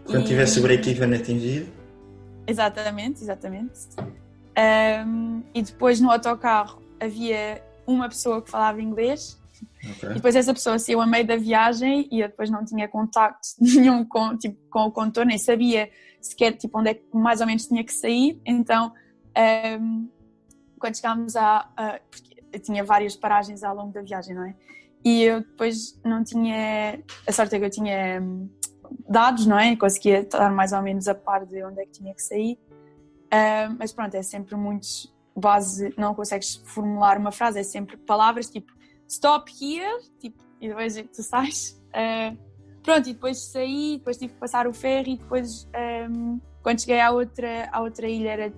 Quando 0.05 0.23
e, 0.23 0.25
tivesse 0.25 0.59
o 0.59 0.63
break-even 0.63 1.15
atingido? 1.15 1.73
Exatamente, 2.45 3.23
exatamente. 3.23 3.81
Um, 5.07 5.43
e 5.55 5.63
depois 5.63 6.01
no 6.01 6.11
autocarro 6.11 6.83
havia 7.01 7.63
uma 7.87 8.09
pessoa 8.09 8.43
que 8.43 8.51
falava 8.51 8.81
inglês 8.81 9.41
okay. 9.97 10.11
e 10.11 10.15
depois 10.15 10.37
essa 10.37 10.53
pessoa 10.53 10.79
saiu 10.79 11.01
a 11.01 11.07
meio 11.07 11.27
da 11.27 11.37
viagem 11.37 12.09
e 12.11 12.21
eu 12.21 12.29
depois 12.29 12.51
não 12.51 12.65
tinha 12.65 12.89
contacto 12.89 13.49
nenhum 13.61 14.05
com, 14.05 14.37
tipo, 14.37 14.59
com 14.71 14.87
o 14.87 14.91
condutor, 14.91 15.25
nem 15.27 15.39
sabia 15.39 15.89
sequer 16.27 16.57
tipo, 16.57 16.79
onde 16.79 16.91
é 16.91 16.95
que 16.95 17.05
mais 17.13 17.41
ou 17.41 17.47
menos 17.47 17.67
tinha 17.67 17.85
que 17.85 17.93
sair, 17.93 18.41
então 18.45 18.93
um, 19.81 20.09
quando 20.79 20.97
chegámos 20.97 21.37
a, 21.37 21.69
a. 21.77 22.01
Porque 22.11 22.59
tinha 22.61 22.85
várias 22.85 23.17
paragens 23.17 23.65
ao 23.65 23.75
longo 23.75 23.93
da 23.93 24.03
viagem, 24.03 24.35
não 24.35 24.45
é? 24.45 24.55
E 25.05 25.23
eu 25.23 25.41
depois 25.41 26.01
não 26.05 26.23
tinha. 26.23 27.03
A 27.27 27.33
sorte 27.33 27.57
é 27.57 27.59
que 27.59 27.65
eu 27.65 27.71
tinha 27.71 28.21
hum, 28.23 28.49
dados, 29.09 29.47
não 29.47 29.59
é? 29.59 29.75
Conseguia 29.77 30.21
estar 30.21 30.51
mais 30.51 30.73
ou 30.73 30.83
menos 30.83 31.09
a 31.09 31.15
par 31.15 31.45
de 31.45 31.63
onde 31.65 31.81
é 31.81 31.85
que 31.85 31.93
tinha 31.93 32.15
que 32.15 32.23
sair. 32.23 32.59
Uh, 33.27 33.75
mas 33.79 33.93
pronto, 33.93 34.15
é 34.15 34.23
sempre 34.23 34.55
muito 34.55 34.87
base, 35.37 35.93
não 35.99 36.15
consegues 36.15 36.57
formular 36.65 37.19
uma 37.19 37.33
frase, 37.33 37.59
é 37.59 37.63
sempre 37.65 37.97
palavras 37.97 38.49
tipo 38.49 38.73
stop 39.09 39.53
here, 39.61 40.03
tipo, 40.21 40.43
e 40.61 40.69
depois 40.69 40.95
tu 40.95 41.23
sais. 41.23 41.83
Uh, 41.89 42.39
pronto, 42.85 43.09
e 43.09 43.15
depois 43.15 43.39
saí, 43.39 43.97
depois 43.99 44.17
tive 44.17 44.33
que 44.35 44.39
passar 44.39 44.69
o 44.69 44.73
ferry, 44.73 45.15
e 45.15 45.17
depois 45.17 45.69
um, 46.11 46.39
quando 46.63 46.81
cheguei 46.81 47.01
à 47.01 47.11
outra, 47.11 47.69
à 47.73 47.81
outra 47.81 48.07
ilha 48.07 48.31
era 48.31 48.53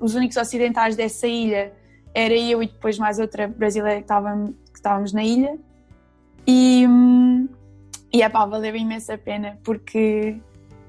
os 0.00 0.14
únicos 0.14 0.36
ocidentais 0.36 0.96
dessa 0.96 1.26
ilha 1.26 1.72
era 2.14 2.34
eu 2.34 2.62
e 2.62 2.66
depois 2.66 2.98
mais 2.98 3.18
outra 3.18 3.46
brasileira 3.46 3.98
que, 3.98 4.04
estávamos, 4.04 4.50
que 4.50 4.78
estávamos 4.78 5.12
na 5.12 5.22
ilha. 5.22 5.58
E, 6.46 6.84
e 8.12 8.22
epá, 8.22 8.44
valeu 8.46 8.74
imensa 8.74 9.16
pena 9.18 9.58
porque 9.62 10.40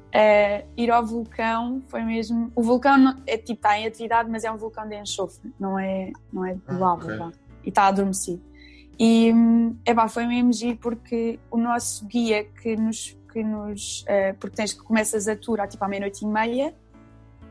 uh, 0.08 0.68
ir 0.78 0.90
ao 0.90 1.06
vulcão 1.06 1.82
foi 1.88 2.02
mesmo. 2.04 2.52
O 2.56 2.64
vulcão 2.64 2.98
não, 2.98 3.22
é, 3.28 3.38
tipo, 3.38 3.54
está 3.54 3.78
em 3.78 3.86
atividade, 3.86 4.30
mas 4.30 4.44
é 4.44 4.52
um 4.52 4.58
vulcão 4.58 4.88
de 4.88 4.96
enxofre, 4.96 5.54
não 5.60 5.78
é, 5.78 6.12
não 6.32 6.46
é 6.46 6.54
de 6.54 6.62
ah, 6.68 6.78
lava. 6.78 7.06
Okay. 7.06 7.40
E 7.66 7.70
está 7.70 7.88
adormecido. 7.88 8.42
E 9.00 9.34
epá, 9.86 10.10
foi 10.10 10.26
mesmo 10.26 10.52
giro 10.52 10.78
porque 10.78 11.40
o 11.50 11.58
nosso 11.58 12.06
guia 12.06 12.44
que 12.44 12.76
nos. 12.76 13.18
Que 13.32 13.44
nos 13.44 14.02
uh, 14.02 14.36
porque 14.40 14.56
tens 14.56 14.74
que 14.74 14.84
começas 14.84 15.28
a 15.28 15.36
tour 15.36 15.60
tipo, 15.68 15.86
à 15.86 15.88
meia-noite 15.88 16.26
e 16.26 16.28
meia 16.28 16.76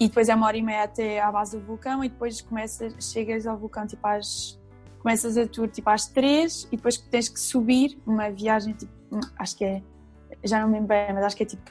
e 0.00 0.06
depois 0.06 0.28
é 0.28 0.34
uma 0.34 0.46
hora 0.46 0.56
e 0.56 0.62
meia 0.62 0.84
até 0.84 1.20
à 1.20 1.30
base 1.30 1.58
do 1.58 1.64
vulcão 1.64 2.04
e 2.04 2.08
depois 2.08 2.40
começas, 2.40 2.94
chegas 3.00 3.46
ao 3.46 3.56
vulcão 3.56 3.86
tipo 3.86 4.06
às 4.06 4.58
começas 5.00 5.36
a 5.36 5.46
tour 5.46 5.68
tipo 5.68 5.90
às 5.90 6.06
três 6.06 6.68
e 6.70 6.76
depois 6.76 6.96
tens 6.96 7.28
que 7.28 7.40
subir 7.40 7.98
uma 8.06 8.30
viagem 8.30 8.74
tipo 8.74 8.92
acho 9.38 9.56
que 9.56 9.64
é 9.64 9.82
já 10.44 10.60
não 10.60 10.68
me 10.68 10.74
lembro 10.74 10.88
bem 10.88 11.12
mas 11.14 11.24
acho 11.24 11.36
que 11.36 11.42
é 11.42 11.46
tipo 11.46 11.70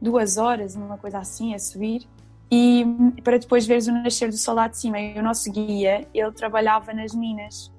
duas 0.00 0.36
horas 0.36 0.74
uma 0.74 0.98
coisa 0.98 1.18
assim 1.18 1.54
a 1.54 1.58
subir 1.58 2.08
e 2.50 2.84
para 3.22 3.38
depois 3.38 3.66
veres 3.66 3.86
o 3.86 3.92
nascer 3.92 4.30
do 4.30 4.36
sol 4.36 4.54
lá 4.54 4.66
de 4.66 4.78
cima 4.78 4.98
e 4.98 5.18
o 5.18 5.22
nosso 5.22 5.50
guia 5.52 6.06
ele 6.12 6.32
trabalhava 6.32 6.92
nas 6.92 7.14
minas 7.14 7.72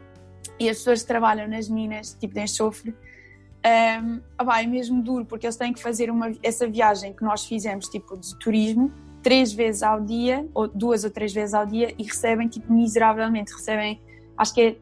e 0.60 0.69
as 0.69 0.77
pessoas 0.77 1.01
que 1.01 1.07
trabalham 1.07 1.48
nas 1.48 1.69
minas 1.69 2.15
tipo 2.19 2.33
de 2.33 2.41
enxofre 2.41 2.91
um, 2.91 4.21
ah, 4.38 4.63
é 4.63 4.65
mesmo 4.65 5.01
duro 5.03 5.25
porque 5.25 5.45
eles 5.45 5.55
têm 5.55 5.71
que 5.71 5.81
fazer 5.81 6.10
uma, 6.10 6.31
essa 6.41 6.67
viagem 6.67 7.13
que 7.13 7.24
nós 7.24 7.45
fizemos 7.45 7.88
tipo 7.88 8.17
de 8.17 8.36
turismo 8.39 8.91
três 9.21 9.53
vezes 9.53 9.83
ao 9.83 10.01
dia, 10.01 10.48
ou 10.53 10.67
duas 10.67 11.03
ou 11.03 11.12
três 11.12 11.31
vezes 11.31 11.53
ao 11.53 11.65
dia, 11.65 11.93
e 11.98 12.03
recebem 12.03 12.48
tipo 12.48 12.74
miseravelmente, 12.74 13.53
recebem 13.53 14.01
acho 14.36 14.53
que 14.53 14.62
é 14.62 14.75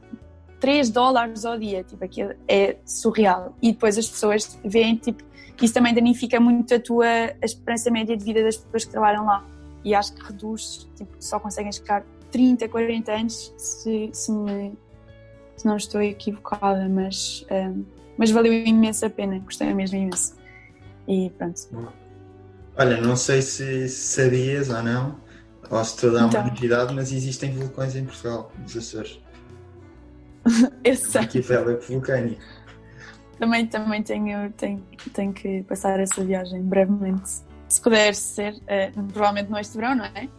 3 0.59 0.89
dólares 0.89 1.45
ao 1.45 1.57
dia, 1.57 1.83
tipo, 1.83 2.03
aquilo 2.03 2.33
é 2.47 2.77
surreal. 2.85 3.55
E 3.61 3.71
depois 3.71 3.97
as 3.97 4.07
pessoas 4.07 4.59
veem, 4.63 4.95
tipo, 4.95 5.23
isso 5.61 5.73
também 5.73 5.93
danifica 5.93 6.39
muito 6.39 6.73
a 6.73 6.79
tua 6.79 7.05
a 7.05 7.45
esperança 7.45 7.89
média 7.89 8.15
de 8.15 8.23
vida 8.23 8.43
das 8.43 8.57
pessoas 8.57 8.85
que 8.85 8.91
trabalham 8.91 9.25
lá. 9.25 9.45
E 9.83 9.95
acho 9.95 10.13
que 10.13 10.21
reduz, 10.21 10.89
tipo, 10.95 11.11
só 11.19 11.39
conseguem 11.39 11.71
chegar 11.71 12.03
30, 12.31 12.67
40 12.67 13.11
anos, 13.11 13.53
se, 13.57 14.09
se, 14.13 14.31
me, 14.31 14.73
se 15.59 15.65
não 15.65 15.75
estou 15.75 16.01
equivocada, 16.01 16.87
mas, 16.87 17.45
um, 17.51 17.83
mas 18.17 18.31
valeu 18.31 18.53
imenso 18.53 19.05
a 19.05 19.09
pena, 19.09 19.39
gostei 19.39 19.73
mesmo 19.73 19.97
imenso. 19.97 20.35
E 21.05 21.29
pronto. 21.37 21.93
Olha, 22.77 23.01
não 23.01 23.17
sei 23.17 23.41
se 23.41 23.89
sabias 23.89 24.69
ou 24.69 24.81
não, 24.81 25.19
ou 25.69 25.83
se 25.83 25.95
estou 25.95 26.15
a 26.15 26.27
então. 26.27 26.41
uma 26.41 26.49
novidade, 26.49 26.93
mas 26.93 27.11
existem 27.11 27.51
vulcões 27.51 27.93
em 27.93 28.05
Portugal, 28.05 28.49
nos 28.57 28.77
Açores. 28.77 29.19
Eu 30.81 30.95
sei. 30.95 31.21
Arquipélago 31.21 31.81
vulcânico. 31.81 32.41
Também, 33.37 33.67
também 33.67 34.01
tenho, 34.01 34.49
tenho, 34.53 34.81
tenho 35.13 35.33
que 35.33 35.63
passar 35.63 35.99
essa 35.99 36.23
viagem 36.23 36.61
brevemente. 36.63 37.41
Se 37.67 37.81
puder 37.81 38.15
ser, 38.15 38.53
uh, 38.53 39.03
provavelmente 39.11 39.51
não 39.51 39.59
este 39.59 39.75
verão, 39.75 39.95
não 39.95 40.05
é? 40.05 40.29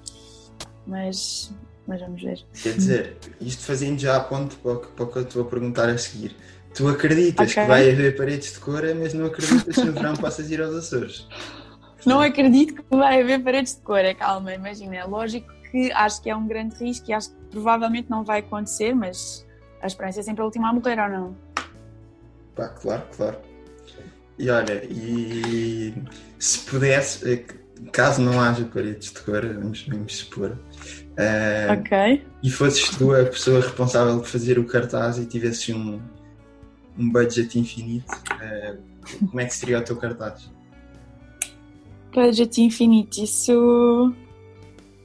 Mas, 0.87 1.53
mas 1.91 2.01
vamos 2.01 2.23
ver. 2.23 2.41
Quer 2.63 2.75
dizer, 2.75 3.17
isto 3.41 3.65
fazendo 3.65 3.99
já 3.99 4.17
a 4.17 4.21
ponto 4.21 4.55
para 4.59 4.73
o, 4.73 4.79
que, 4.79 4.87
para 4.93 5.05
o 5.05 5.09
que 5.09 5.19
eu 5.19 5.23
estou 5.23 5.43
a 5.43 5.45
perguntar 5.45 5.89
a 5.89 5.99
seguir. 5.99 6.37
Tu 6.73 6.87
acreditas 6.87 7.51
okay. 7.51 7.65
que 7.65 7.69
vai 7.69 7.91
haver 7.91 8.17
paredes 8.17 8.53
de 8.53 8.61
cor, 8.61 8.83
mas 8.95 9.13
não 9.13 9.27
acreditas 9.27 9.75
que 9.75 9.85
no 9.85 9.93
verão 9.93 10.15
possas 10.15 10.49
ir 10.53 10.63
aos 10.63 10.73
Açores? 10.73 11.27
Não 12.07 12.21
acredito 12.21 12.75
que 12.77 12.97
vai 12.97 13.21
haver 13.21 13.43
paredes 13.43 13.75
de 13.75 13.83
cor, 13.83 13.99
é 13.99 14.15
calma, 14.15 14.55
imagina, 14.55 14.95
é 14.95 15.05
lógico 15.05 15.53
que 15.73 15.91
acho 15.91 16.23
que 16.23 16.31
é 16.31 16.37
um 16.37 16.47
grande 16.47 16.77
risco 16.77 17.11
e 17.11 17.13
acho 17.13 17.31
que 17.31 17.37
provavelmente 17.51 18.09
não 18.09 18.25
vai 18.25 18.39
acontecer, 18.39 18.95
mas 18.95 19.45
a 19.83 19.89
esperança 19.89 20.21
é 20.21 20.23
sempre 20.23 20.43
a 20.43 20.45
última 20.45 20.71
a 20.71 20.73
morrer 20.73 20.99
ou 21.01 21.09
não? 21.09 21.37
Pá, 22.55 22.69
claro, 22.69 23.03
claro. 23.17 23.37
E 24.39 24.49
olha, 24.49 24.85
e 24.85 25.93
se 26.39 26.61
pudesse, 26.61 27.31
eh, 27.31 27.45
caso 27.93 28.21
não 28.23 28.41
haja 28.41 28.65
paredes 28.65 29.13
de 29.13 29.21
cor, 29.21 29.47
vamos, 29.47 29.87
vamos 29.87 30.17
supor, 30.17 30.51
uh, 30.51 31.73
ok. 31.73 32.27
e 32.43 32.51
fosses 32.51 32.89
tu 32.97 33.15
a 33.15 33.25
pessoa 33.25 33.61
responsável 33.61 34.19
por 34.19 34.27
fazer 34.27 34.59
o 34.59 34.65
cartaz 34.65 35.19
e 35.19 35.27
tivesses 35.27 35.75
um, 35.75 36.01
um 36.99 37.11
budget 37.11 37.59
infinito, 37.59 38.13
uh, 38.13 38.79
como 39.27 39.41
é 39.41 39.47
que 39.47 39.55
seria 39.55 39.79
o 39.79 39.83
teu 39.83 39.97
cartaz? 39.97 40.51
Budget 42.13 42.61
infinito, 42.61 43.23
isso, 43.23 44.13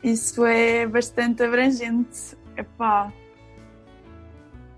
isso 0.03 0.43
é 0.45 0.87
bastante 0.87 1.43
abrangente. 1.43 2.35
Epá. 2.57 3.13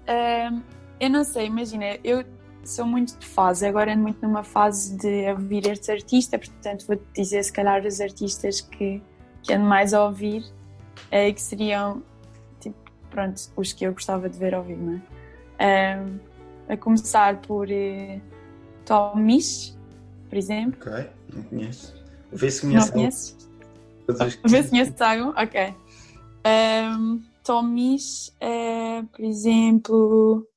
Um, 0.08 0.62
eu 1.00 1.10
não 1.10 1.24
sei, 1.24 1.46
imagina, 1.46 1.98
eu 2.04 2.24
sou 2.70 2.86
muito 2.86 3.18
de 3.18 3.26
fase, 3.26 3.66
agora 3.66 3.94
ando 3.94 4.04
muito 4.04 4.22
numa 4.22 4.44
fase 4.44 4.96
de 4.98 5.30
ouvir 5.32 5.68
este 5.68 5.92
artista, 5.92 6.38
portanto 6.38 6.86
vou-te 6.86 7.04
dizer 7.14 7.44
se 7.44 7.52
calhar 7.52 7.86
os 7.86 8.00
artistas 8.02 8.62
que, 8.62 9.02
que 9.44 9.54
ando 9.54 9.66
mais 9.66 9.94
a 9.94 10.06
ouvir, 10.06 10.44
é, 11.10 11.32
que 11.32 11.42
seriam, 11.42 12.04
tipo, 12.60 12.78
pronto, 13.10 13.42
os 13.56 13.74
que 13.74 13.86
eu 13.86 13.94
gostava 13.94 14.30
de 14.30 14.38
ver 14.38 14.54
ao 14.54 14.64
vivo, 14.64 14.84
não 14.84 15.02
é? 15.60 15.98
Um, 16.00 16.20
a 16.70 16.78
começar 16.78 17.42
por 17.42 17.68
uh, 17.68 18.22
Tom 18.86 19.16
Misch, 19.16 19.76
por 20.30 20.38
exemplo. 20.38 20.80
Ok, 20.80 21.10
não 21.34 21.44
conheço. 21.44 21.96
Vê 22.32 22.52
se 22.52 22.62
conhece. 22.62 22.88
Não 22.88 22.94
conheces? 22.94 23.38
Vê 24.46 24.64
se 24.64 24.70
conhece 24.70 25.04
algum? 25.04 25.30
Ok. 25.30 25.74
Um, 26.46 27.24
Tomis, 27.44 28.36
uh, 28.42 29.06
por 29.08 29.24
exemplo, 29.24 30.48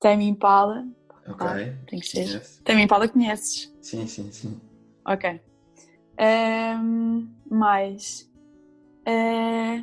Tame 0.00 0.28
Impala, 0.28 0.86
Ok. 1.32 1.46
Ah, 1.46 1.86
tem 1.86 2.00
que 2.00 2.06
ser. 2.06 2.42
Também 2.64 2.86
Paula 2.86 3.08
conheces. 3.08 3.72
Sim, 3.80 4.06
sim, 4.06 4.30
sim. 4.30 4.60
Ok. 5.06 5.40
Ahm, 6.18 7.28
mais. 7.50 8.28
Uh, 9.06 9.82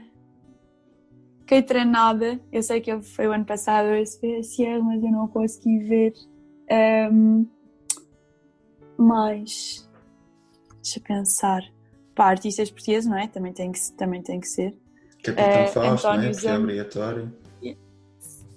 treinada. 1.66 2.40
Eu 2.52 2.62
sei 2.62 2.80
que 2.80 2.92
ele 2.92 3.02
foi 3.02 3.28
o 3.28 3.32
ano 3.32 3.46
passado 3.46 3.94
esse 3.96 4.20
VSR, 4.20 4.82
mas 4.84 5.04
eu 5.04 5.12
não 5.12 5.28
consegui 5.28 5.80
ver. 5.80 6.14
Mais. 8.98 9.90
Deixa 10.84 11.00
eu 11.00 11.04
pensar. 11.04 11.62
Pá, 12.16 12.28
artistas 12.28 12.70
portugueses, 12.70 13.10
não 13.10 13.18
é? 13.18 13.28
Também 13.28 13.54
tem 13.54 13.72
que, 13.72 13.80
também 13.98 14.22
tem 14.22 14.40
que 14.40 14.48
ser. 14.48 14.78
Capitão 15.24 15.64
Eh, 15.64 15.68
Fausto, 15.68 16.08
não 16.08 16.22
é? 16.22 16.32
Porque 16.32 16.48
é 16.48 16.58
obrigatório. 16.58 17.34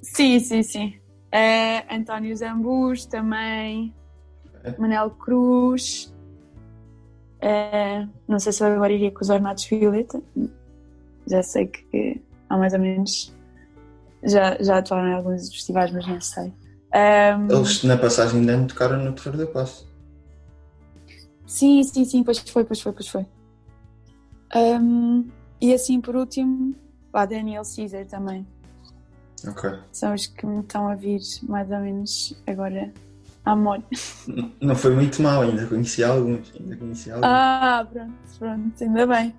Sim, 0.02 0.38
sim, 0.40 0.62
sim. 0.62 1.01
Eh, 1.32 1.84
António 1.90 2.36
Zambus 2.36 3.06
também. 3.06 3.94
É. 4.64 4.78
Manel 4.78 5.10
Cruz. 5.10 6.14
Eh, 7.40 8.06
não 8.28 8.38
sei 8.38 8.52
se 8.52 8.62
eu 8.62 8.68
agora 8.68 8.92
iria 8.92 9.10
com 9.10 9.22
os 9.22 9.30
Ornatos 9.30 9.64
Violeta. 9.64 10.22
Já 11.26 11.42
sei 11.42 11.66
que 11.66 12.22
há 12.48 12.56
mais 12.56 12.74
ou 12.74 12.78
menos. 12.78 13.34
Já, 14.22 14.56
já 14.60 14.78
atuaram 14.78 15.08
em 15.08 15.14
alguns 15.14 15.48
festivais, 15.48 15.90
mas 15.90 16.06
não 16.06 16.20
sei. 16.20 16.52
Ahm, 16.94 17.50
Eles 17.50 17.82
na 17.82 17.96
passagem 17.96 18.42
de 18.42 18.50
ano 18.50 18.68
tocaram 18.68 19.02
no 19.02 19.12
Terreiro 19.12 19.38
da 19.38 19.46
Paz. 19.46 19.88
Sim, 21.46 21.82
sim, 21.82 22.04
sim, 22.04 22.22
pois 22.22 22.38
foi, 22.38 22.64
pois 22.64 22.80
foi, 22.80 22.92
pois 22.92 23.08
foi. 23.08 23.26
Ahm, 24.54 25.24
e 25.60 25.72
assim, 25.72 26.00
por 26.00 26.14
último, 26.14 26.74
pá, 27.10 27.24
Daniel 27.24 27.62
Caesar 27.64 28.06
também. 28.06 28.46
Ok. 29.48 29.70
São 29.92 30.14
os 30.14 30.26
que 30.26 30.46
me 30.46 30.60
estão 30.60 30.88
a 30.88 30.94
vir 30.94 31.20
mais 31.48 31.70
ou 31.70 31.78
menos 31.80 32.36
agora 32.46 32.92
à. 33.44 33.54
N- 33.54 34.54
Não 34.60 34.74
foi 34.76 34.94
muito 34.94 35.20
mal, 35.22 35.42
ainda 35.42 35.66
conheci 35.66 36.04
alguns. 36.04 36.52
Ainda 36.58 36.76
conheci 36.76 37.10
alguns. 37.10 37.26
Ah, 37.28 37.86
pronto, 37.90 38.12
pronto, 38.38 38.84
ainda 38.84 39.06
bem. 39.06 39.34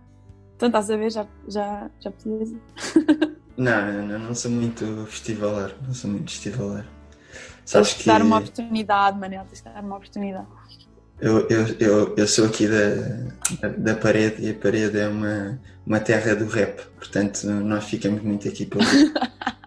Então 0.56 0.68
estás 0.68 0.90
a 0.90 0.98
ver, 0.98 1.12
já, 1.12 1.26
já, 1.48 1.90
já 2.00 2.12
podias 2.12 2.50
ir. 2.52 2.62
Não, 3.56 4.04
não, 4.08 4.18
não, 4.18 4.34
sou 4.34 4.50
muito 4.50 5.06
festivaler. 5.08 5.76
Não 5.86 5.94
sou 5.94 6.10
muito 6.10 6.32
festivaler. 6.32 6.84
Sabes 7.64 7.90
Tens 7.90 7.98
que 7.98 8.04
que 8.04 8.10
dar 8.10 8.22
uma 8.24 8.40
oportunidade, 8.40 9.20
Manel, 9.20 9.46
tens 9.46 9.62
que 9.62 9.70
dar 9.70 9.84
uma 9.84 9.96
oportunidade. 9.98 10.48
eu, 11.22 11.48
eu, 11.48 11.68
eu, 11.80 12.16
eu 12.18 12.28
sou 12.28 12.48
aqui 12.48 12.68
da, 12.68 12.96
da, 13.62 13.68
da 13.78 13.96
parede 13.96 14.44
e 14.44 14.50
a 14.50 14.54
parede 14.56 14.98
é 14.98 15.08
uma, 15.08 15.60
uma 15.86 16.00
terra 16.00 16.36
do 16.36 16.48
rap. 16.48 16.84
Portanto, 16.96 17.46
nós 17.48 17.84
ficamos 17.86 18.24
muito 18.24 18.48
aqui 18.48 18.66
pelo. 18.66 18.84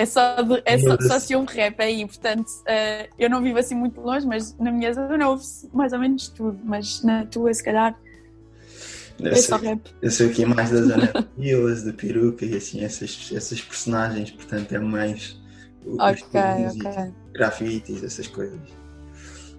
É 0.00 0.06
só, 0.06 0.40
de- 0.42 0.62
é 0.64 0.78
só, 0.78 0.96
só 1.00 1.18
se 1.18 1.36
um 1.36 1.44
rap 1.44 1.78
aí, 1.80 2.06
portanto, 2.06 2.46
eh, 2.66 3.10
eu 3.18 3.28
não 3.28 3.42
vivo 3.42 3.58
assim 3.58 3.74
muito 3.74 4.00
longe, 4.00 4.26
mas 4.26 4.56
na 4.58 4.72
minha 4.72 4.92
zona 4.94 5.28
ouve-se 5.28 5.68
mais 5.74 5.92
ou 5.92 5.98
menos 5.98 6.28
tudo, 6.28 6.58
mas 6.64 7.02
na 7.02 7.26
tua, 7.26 7.52
se 7.52 7.62
calhar, 7.62 7.98
Eu 9.18 9.32
é 9.32 9.36
só 9.36 9.56
rap. 9.56 9.80
eu 10.00 10.10
sou 10.10 10.26
aqui 10.28 10.46
mais 10.46 10.70
da 10.70 10.80
zona 10.82 11.12
de 11.36 11.84
de 11.84 11.92
peruca 11.92 12.46
e 12.46 12.56
assim, 12.56 12.82
essas, 12.82 13.30
essas 13.34 13.60
personagens. 13.60 14.30
Portanto, 14.30 14.72
é 14.72 14.78
mais. 14.78 15.38
Ok, 15.98 16.40
ok. 16.74 17.12
Grafites, 17.34 18.02
essas 18.02 18.26
coisas. 18.26 18.58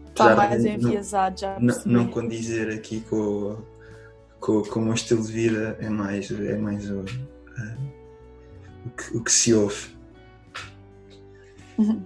Está 0.09 0.35
mais 0.35 0.65
enviesado 0.65 1.39
já. 1.39 1.59
não, 1.59 1.75
não 1.85 2.07
condizer 2.07 2.69
aqui 2.73 3.01
com, 3.01 3.15
o- 3.15 3.65
com, 4.39 4.63
com 4.63 4.79
o 4.79 4.83
meu 4.85 4.93
estilo 4.95 5.23
de 5.23 5.31
vida 5.31 5.77
é 5.79 5.89
mais, 5.89 6.29
é 6.31 6.57
mais 6.57 6.89
o, 6.89 7.01
eh, 7.01 7.77
o, 8.85 8.89
que, 8.89 9.17
o 9.17 9.23
que 9.23 9.31
se 9.31 9.53
ouve. 9.53 10.00
Uhum. 11.81 12.01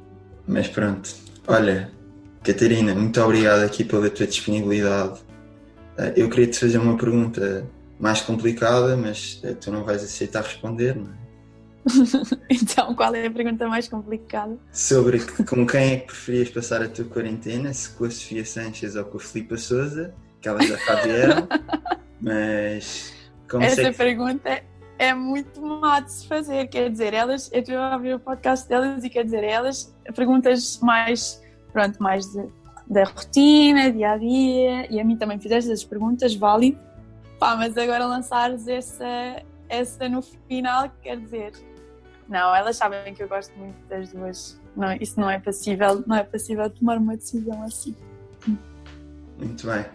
Mas 0.47 0.67
pronto, 0.67 1.13
olha, 1.47 1.91
Catarina, 2.43 2.95
muito 2.95 3.19
obrigado 3.21 3.63
aqui 3.63 3.83
pela 3.83 4.09
tua 4.09 4.27
disponibilidade. 4.27 5.19
Eh, 5.97 6.13
Eu 6.15 6.29
queria 6.29 6.47
te 6.47 6.59
fazer 6.59 6.77
uma 6.77 6.97
pergunta 6.97 7.65
mais 7.99 8.21
complicada, 8.21 8.95
mas 8.95 9.41
eh, 9.43 9.53
tu 9.53 9.71
não 9.71 9.83
vais 9.83 10.03
aceitar 10.03 10.43
responder, 10.43 10.95
não 10.95 11.11
é? 11.11 11.25
Então, 12.49 12.95
qual 12.95 13.13
é 13.13 13.27
a 13.27 13.31
pergunta 13.31 13.67
mais 13.67 13.87
complicada? 13.87 14.57
Sobre 14.71 15.19
com 15.43 15.65
quem 15.65 15.93
é 15.93 15.97
que 15.97 16.07
preferias 16.07 16.49
passar 16.49 16.81
a 16.81 16.87
tua 16.87 17.05
quarentena, 17.05 17.73
se 17.73 17.89
com 17.89 18.05
a 18.05 18.11
Sofia 18.11 18.45
Sanches 18.45 18.95
ou 18.95 19.05
com 19.05 19.17
a 19.17 19.19
Filipa 19.19 19.57
Souza, 19.57 20.13
que 20.41 20.47
elas 20.47 20.67
já 20.67 20.77
cá 20.77 20.95
vieram, 21.01 21.47
mas 22.21 23.13
como 23.49 23.63
Essa 23.63 23.91
que 23.91 23.97
pergunta 23.97 24.63
é, 24.97 25.07
é 25.07 25.13
muito 25.13 25.61
má 25.61 25.99
de 25.99 26.11
se 26.11 26.27
fazer, 26.27 26.67
quer 26.67 26.89
dizer, 26.89 27.13
elas, 27.13 27.49
eu 27.51 27.59
estive 27.59 27.77
a 27.77 27.93
ouvir 27.93 28.15
o 28.15 28.19
podcast 28.19 28.67
delas 28.67 29.03
e 29.03 29.09
quer 29.09 29.23
dizer, 29.25 29.43
elas, 29.43 29.93
perguntas 30.15 30.79
mais, 30.81 31.41
pronto, 31.71 32.01
mais 32.01 32.25
de- 32.31 32.47
da 32.87 33.03
rotina, 33.03 33.91
dia 33.91 34.11
a 34.11 34.17
dia, 34.17 34.91
e 34.93 34.99
a 34.99 35.03
mim 35.03 35.17
também 35.17 35.39
fizeste 35.39 35.71
as 35.71 35.83
perguntas, 35.83 36.35
válido, 36.35 36.79
pá, 37.39 37.55
mas 37.55 37.75
agora 37.77 38.05
lançares 38.05 38.67
essa, 38.67 39.43
essa 39.67 40.07
no 40.07 40.21
final, 40.21 40.89
quer 41.01 41.19
dizer, 41.19 41.51
não, 42.29 42.55
elas 42.55 42.77
sabem 42.77 43.13
que 43.13 43.23
eu 43.23 43.27
gosto 43.27 43.57
muito 43.57 43.75
das 43.87 44.11
duas, 44.11 44.59
não, 44.75 44.93
isso 44.93 45.19
não 45.19 45.29
é 45.29 45.39
passível, 45.39 46.03
não 46.05 46.15
é 46.15 46.23
passível 46.23 46.69
tomar 46.69 46.97
uma 46.97 47.15
decisão 47.15 47.63
assim. 47.63 47.95
Muito 49.37 49.67
bem. 49.67 49.85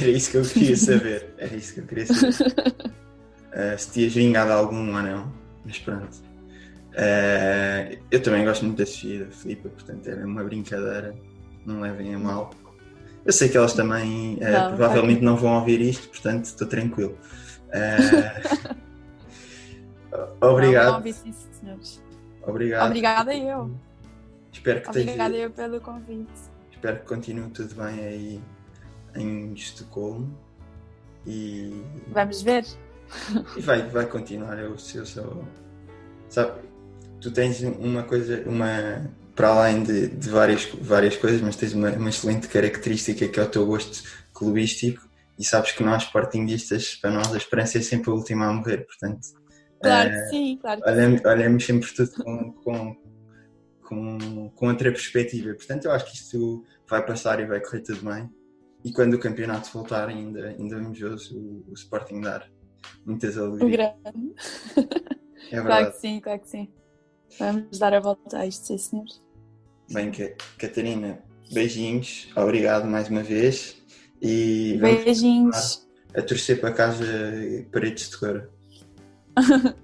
Era 0.00 0.10
isso 0.10 0.30
que 0.30 0.36
eu 0.36 0.42
queria 0.42 0.76
saber. 0.76 1.34
Era 1.38 1.54
isso 1.56 1.74
que 1.74 1.80
eu 1.80 1.86
queria 1.86 2.06
saber. 2.06 2.92
Uh, 3.58 3.76
se 3.78 3.90
tinhas 3.90 4.14
vingado 4.14 4.52
algum 4.52 4.94
ou 4.94 5.02
não. 5.02 5.32
Mas 5.64 5.78
pronto. 5.80 6.16
Uh, 6.92 7.98
eu 8.10 8.22
também 8.22 8.44
gosto 8.44 8.64
muito 8.64 8.78
da 8.78 8.86
Sofia 8.86 9.16
e 9.16 9.24
da 9.24 9.30
Filipa, 9.30 9.68
portanto 9.68 10.06
era 10.08 10.24
uma 10.26 10.44
brincadeira. 10.44 11.14
Não 11.66 11.80
levem 11.80 12.14
a 12.14 12.18
mal. 12.18 12.50
Eu 13.24 13.32
sei 13.32 13.48
que 13.48 13.56
elas 13.56 13.74
também 13.74 14.36
uh, 14.36 14.40
Não, 14.40 14.68
provavelmente 14.68 15.20
não 15.22 15.36
vão 15.36 15.54
ouvir 15.58 15.80
isto, 15.80 16.08
portanto 16.08 16.44
estou 16.46 16.66
tranquilo. 16.66 17.18
Não, 20.10 20.28
obrigado. 20.52 20.86
não 20.86 20.94
ouvi 20.96 21.12
sim, 21.12 21.34
senhores. 21.52 22.02
Obrigado. 22.46 22.86
Obrigada 22.86 23.34
eu. 23.34 23.70
Espero 24.52 24.80
que, 24.80 24.86
esteja- 24.88 25.04
Obrigada 25.10 25.36
eu 25.36 25.50
pelo 25.50 25.80
convite. 25.80 26.30
espero 26.72 26.98
que 27.00 27.04
continue 27.06 27.50
tudo 27.50 27.74
bem 27.74 28.00
aí 28.04 28.40
em 29.14 29.52
Estocolmo. 29.52 30.34
E 31.26 31.84
Vamos 32.08 32.40
ver. 32.40 32.64
E 33.56 33.60
vai, 33.60 33.82
vai 33.82 34.06
continuar, 34.06 34.58
eu, 34.58 34.76
eu 34.94 35.06
sou. 35.06 35.44
Sabe, 36.28 36.60
tu 37.20 37.30
tens 37.30 37.60
uma 37.62 38.02
coisa, 38.02 38.42
uma. 38.46 39.10
Para 39.34 39.48
além 39.50 39.84
de, 39.84 40.08
de 40.08 40.28
várias, 40.28 40.64
várias 40.80 41.16
coisas, 41.16 41.40
mas 41.40 41.54
tens 41.54 41.72
uma, 41.72 41.90
uma 41.90 42.10
excelente 42.10 42.48
característica 42.48 43.28
que 43.28 43.38
é 43.38 43.42
o 43.42 43.48
teu 43.48 43.64
gosto 43.64 44.02
clubístico 44.32 45.08
e 45.38 45.44
sabes 45.44 45.70
que 45.70 45.84
nós, 45.84 46.02
sportinguistas, 46.02 46.96
para 46.96 47.12
nós 47.12 47.32
a 47.32 47.36
esperança 47.36 47.78
é 47.78 47.80
sempre 47.80 48.10
a 48.10 48.14
última 48.14 48.46
a 48.46 48.52
morrer, 48.52 48.84
portanto. 48.84 49.28
Claro 49.80 50.10
eh, 50.10 50.12
que 50.12 50.28
sim, 50.28 50.58
claro 50.60 50.82
que 50.82 50.90
olhamos, 50.90 51.24
olhamos 51.24 51.64
sempre 51.64 51.94
tudo 51.94 52.10
com, 52.10 52.52
com, 52.54 52.96
com, 53.82 54.50
com 54.50 54.66
outra 54.66 54.90
perspectiva. 54.90 55.54
Portanto, 55.54 55.84
eu 55.84 55.92
acho 55.92 56.06
que 56.06 56.16
isto 56.16 56.64
vai 56.88 57.06
passar 57.06 57.38
e 57.38 57.46
vai 57.46 57.60
correr 57.60 57.82
tudo 57.82 58.10
bem. 58.10 58.28
E 58.84 58.92
quando 58.92 59.14
o 59.14 59.20
campeonato 59.20 59.70
voltar, 59.72 60.08
ainda, 60.08 60.48
ainda 60.48 60.76
vamos 60.76 60.98
ver 60.98 61.12
o, 61.12 61.64
o 61.68 61.74
Sporting 61.74 62.20
dar 62.20 62.50
muitas 63.04 63.36
alegrias. 63.38 63.70
grande. 64.02 64.34
É 65.50 65.60
Claro 65.60 65.64
verdade. 65.68 65.92
que 65.94 66.00
sim, 66.00 66.20
claro 66.20 66.40
que 66.40 66.48
sim. 66.48 66.68
Vamos 67.38 67.78
dar 67.78 67.94
a 67.94 68.00
volta 68.00 68.38
a 68.38 68.46
isto, 68.46 68.66
sim, 68.66 68.78
senhores. 68.78 69.22
Bem, 69.90 70.10
Ca- 70.10 70.34
Catarina, 70.58 71.18
beijinhos, 71.52 72.28
obrigado 72.36 72.86
mais 72.86 73.08
uma 73.08 73.22
vez. 73.22 73.76
E 74.20 74.76
Beijinhos. 74.80 75.86
a 76.14 76.20
torcer 76.22 76.60
para 76.60 76.72
casa 76.72 77.04
Paredes 77.72 78.10
de 78.10 78.18
Cora. 78.18 78.50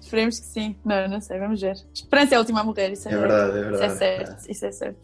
Esperemos 0.00 0.38
que 0.38 0.46
sim. 0.46 0.76
Não, 0.84 1.08
não 1.08 1.20
sei, 1.20 1.38
vamos 1.38 1.60
ver. 1.60 1.74
Esperança 1.92 2.34
é 2.34 2.36
a 2.36 2.40
última 2.40 2.60
a 2.60 2.64
morrer, 2.64 2.92
isso 2.92 3.08
é, 3.08 3.12
É 3.12 3.18
verdade, 3.18 3.50
é 3.56 3.60
Isso 3.60 3.64
é 3.66 3.70
verdade. 3.88 3.98
certo, 3.98 4.50
isso 4.50 4.66
é 4.66 4.72
certo. 4.72 5.00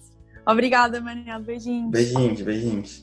Obrigada, 0.47 1.01
Manel. 1.01 1.41
Beijinhos. 1.41 1.91
Beijinhos, 1.91 2.41
beijinhos. 2.43 2.91